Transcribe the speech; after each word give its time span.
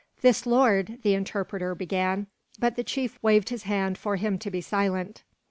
"This 0.21 0.47
lord" 0.47 0.97
the 1.03 1.13
interpreter 1.13 1.75
began, 1.75 2.25
but 2.57 2.75
the 2.75 2.83
chief 2.83 3.19
waved 3.21 3.49
his 3.49 3.65
hand 3.69 3.99
for 3.99 4.15
him 4.15 4.39
to 4.39 4.49
be 4.49 4.59
silent. 4.59 5.21